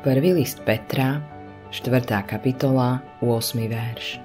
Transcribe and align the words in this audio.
Prvý 0.00 0.32
list 0.32 0.64
Petra, 0.64 1.20
4. 1.68 2.24
kapitola, 2.24 3.04
8. 3.20 3.68
verš. 3.68 4.16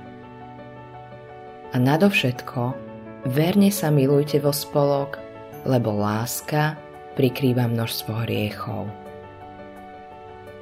A 1.67 1.75
nadovšetko, 1.75 2.71
verne 3.27 3.67
sa 3.75 3.91
milujte 3.91 4.39
vo 4.39 4.55
spolok, 4.55 5.19
lebo 5.67 5.91
láska 5.91 6.79
prikrýva 7.19 7.67
množstvo 7.67 8.23
hriechov. 8.23 8.87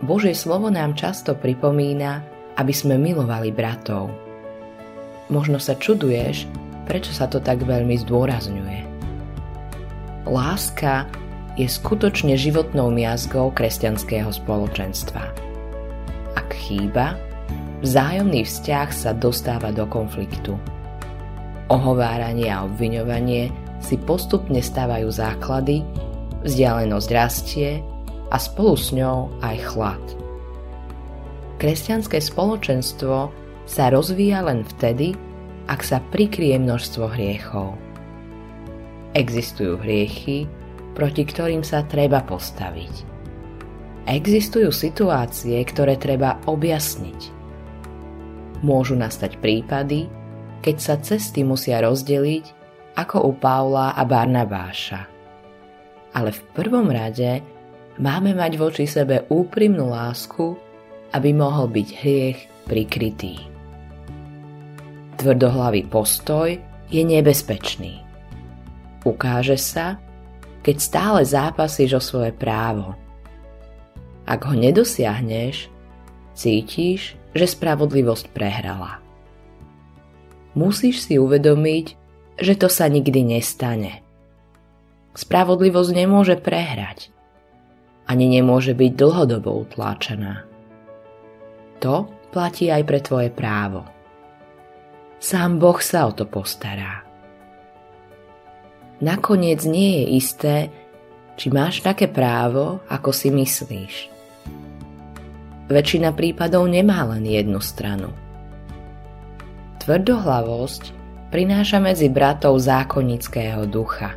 Božie 0.01 0.33
slovo 0.33 0.73
nám 0.73 0.97
často 0.97 1.37
pripomína, 1.37 2.25
aby 2.57 2.73
sme 2.73 2.97
milovali 2.97 3.53
bratov. 3.53 4.09
Možno 5.29 5.61
sa 5.61 5.77
čuduješ, 5.77 6.49
prečo 6.89 7.13
sa 7.13 7.29
to 7.29 7.37
tak 7.37 7.61
veľmi 7.61 8.01
zdôrazňuje. 8.01 8.81
Láska 10.25 11.05
je 11.53 11.69
skutočne 11.69 12.33
životnou 12.33 12.89
miazgou 12.89 13.53
kresťanského 13.53 14.33
spoločenstva. 14.33 15.21
Ak 16.33 16.49
chýba, 16.57 17.13
vzájomný 17.85 18.41
vzťah 18.41 18.89
sa 18.89 19.13
dostáva 19.13 19.69
do 19.69 19.85
konfliktu. 19.85 20.57
Ohováranie 21.69 22.49
a 22.49 22.65
obviňovanie 22.65 23.53
si 23.83 24.01
postupne 24.01 24.59
stávajú 24.63 25.13
základy, 25.13 25.85
vzdialenosť 26.41 27.09
rastie 27.13 27.85
a 28.33 28.37
spolu 28.41 28.73
s 28.73 28.89
ňou 28.95 29.29
aj 29.45 29.57
chlad. 29.61 30.03
Kresťanské 31.61 32.17
spoločenstvo 32.17 33.29
sa 33.69 33.93
rozvíja 33.93 34.43
len 34.43 34.65
vtedy, 34.65 35.15
ak 35.69 35.79
sa 35.85 36.03
prikrie 36.11 36.57
množstvo 36.59 37.07
hriechov. 37.13 37.79
Existujú 39.15 39.79
hriechy, 39.79 40.49
proti 40.93 41.25
ktorým 41.25 41.65
sa 41.65 41.85
treba 41.85 42.21
postaviť. 42.21 43.13
Existujú 44.03 44.69
situácie, 44.69 45.57
ktoré 45.63 45.95
treba 45.95 46.37
objasniť. 46.45 47.19
Môžu 48.63 48.95
nastať 48.95 49.39
prípady, 49.39 50.07
keď 50.63 50.75
sa 50.79 50.95
cesty 50.99 51.43
musia 51.43 51.83
rozdeliť 51.83 52.45
ako 52.95 53.17
u 53.27 53.31
Paula 53.35 53.95
a 53.97 54.03
Barnabáša. 54.05 55.01
Ale 56.13 56.29
v 56.29 56.41
prvom 56.53 56.87
rade 56.93 57.41
máme 57.97 58.37
mať 58.37 58.53
voči 58.59 58.85
sebe 58.85 59.25
úprimnú 59.27 59.91
lásku, 59.91 60.55
aby 61.13 61.29
mohol 61.33 61.69
byť 61.73 61.87
hriech 61.99 62.39
prikrytý. 62.69 63.49
Tvrdohlavý 65.17 65.87
postoj 65.87 66.53
je 66.91 67.01
nebezpečný. 67.01 68.03
Ukáže 69.03 69.59
sa, 69.59 69.99
keď 70.63 70.75
stále 70.79 71.21
zápasíš 71.27 71.99
o 71.99 72.01
svoje 72.01 72.31
právo. 72.31 72.95
Ak 74.23 74.47
ho 74.47 74.55
nedosiahneš, 74.55 75.67
cítiš, 76.31 77.19
že 77.35 77.45
spravodlivosť 77.45 78.31
prehrala. 78.31 79.03
Musíš 80.55 81.03
si 81.03 81.19
uvedomiť, 81.19 81.85
že 82.39 82.53
to 82.55 82.71
sa 82.71 82.87
nikdy 82.87 83.35
nestane. 83.37 83.99
Spravodlivosť 85.13 85.91
nemôže 85.91 86.39
prehrať. 86.39 87.11
Ani 88.07 88.31
nemôže 88.31 88.71
byť 88.73 88.91
dlhodobo 88.95 89.67
utláčaná. 89.67 90.47
To 91.83 92.07
platí 92.31 92.71
aj 92.71 92.83
pre 92.87 92.99
tvoje 93.03 93.29
právo. 93.29 93.83
Sám 95.19 95.59
Boh 95.59 95.77
sa 95.83 96.07
o 96.07 96.11
to 96.15 96.23
postará 96.23 97.12
nakoniec 99.01 99.63
nie 99.65 100.01
je 100.01 100.05
isté, 100.19 100.55
či 101.39 101.49
máš 101.49 101.81
také 101.81 102.05
právo, 102.05 102.83
ako 102.91 103.09
si 103.09 103.33
myslíš. 103.33 103.95
Väčšina 105.71 106.13
prípadov 106.13 106.69
nemá 106.69 107.07
len 107.07 107.25
jednu 107.25 107.57
stranu. 107.63 108.11
Tvrdohlavosť 109.81 110.93
prináša 111.33 111.81
medzi 111.81 112.11
bratov 112.11 112.61
zákonického 112.61 113.65
ducha. 113.65 114.13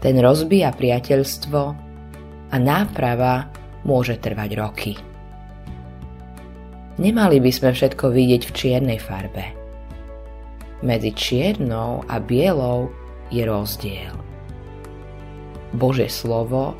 Ten 0.00 0.16
rozbíja 0.16 0.72
priateľstvo 0.72 1.60
a 2.50 2.56
náprava 2.56 3.52
môže 3.84 4.16
trvať 4.16 4.50
roky. 4.56 4.92
Nemali 6.96 7.40
by 7.40 7.50
sme 7.52 7.70
všetko 7.76 8.12
vidieť 8.12 8.42
v 8.48 8.54
čiernej 8.56 8.98
farbe. 9.00 9.44
Medzi 10.80 11.12
čiernou 11.12 12.04
a 12.08 12.16
bielou 12.20 12.88
je 13.30 13.42
rozdiel. 13.46 14.14
Bože 15.70 16.10
slovo 16.10 16.74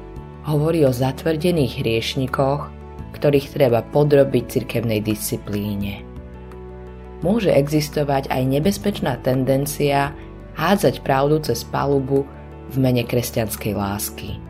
hovorí 0.44 0.82
o 0.82 0.90
zatvrdených 0.90 1.78
hriešnikoch, 1.82 2.70
ktorých 3.14 3.54
treba 3.54 3.86
podrobiť 3.86 4.44
cirkevnej 4.50 4.98
disciplíne. 5.02 6.02
Môže 7.20 7.52
existovať 7.52 8.32
aj 8.32 8.42
nebezpečná 8.48 9.20
tendencia 9.20 10.10
hádzať 10.56 11.04
pravdu 11.04 11.38
cez 11.44 11.62
palubu 11.62 12.24
v 12.72 12.76
mene 12.80 13.04
kresťanskej 13.04 13.72
lásky. 13.76 14.40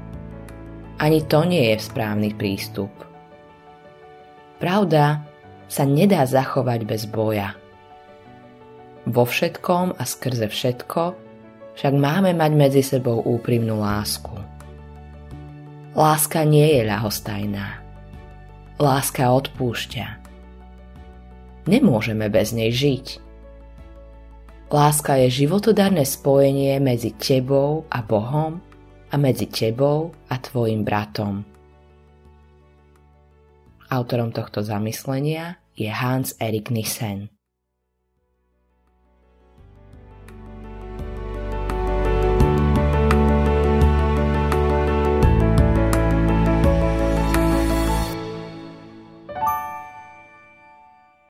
Ani 1.01 1.25
to 1.25 1.45
nie 1.49 1.73
je 1.73 1.77
správny 1.81 2.37
prístup. 2.37 2.93
Pravda 4.61 5.25
sa 5.67 5.89
nedá 5.89 6.29
zachovať 6.29 6.81
bez 6.85 7.09
boja. 7.09 7.57
Vo 9.09 9.25
všetkom 9.25 9.97
a 9.97 10.03
skrze 10.05 10.47
všetko 10.53 11.30
však 11.81 11.97
máme 11.97 12.37
mať 12.37 12.53
medzi 12.53 12.85
sebou 12.85 13.25
úprimnú 13.25 13.81
lásku. 13.81 14.37
Láska 15.97 16.45
nie 16.45 16.77
je 16.77 16.85
ľahostajná. 16.85 17.81
Láska 18.77 19.33
odpúšťa. 19.33 20.21
Nemôžeme 21.65 22.29
bez 22.29 22.53
nej 22.53 22.69
žiť. 22.69 23.25
Láska 24.69 25.25
je 25.25 25.33
životodarné 25.33 26.05
spojenie 26.05 26.77
medzi 26.85 27.17
tebou 27.17 27.89
a 27.89 28.05
Bohom 28.05 28.61
a 29.09 29.17
medzi 29.17 29.49
tebou 29.49 30.13
a 30.29 30.37
tvojim 30.37 30.85
bratom. 30.85 31.49
Autorom 33.89 34.37
tohto 34.37 34.61
zamyslenia 34.61 35.57
je 35.73 35.89
Hans 35.89 36.37
Erik 36.37 36.69
Nissen. 36.69 37.40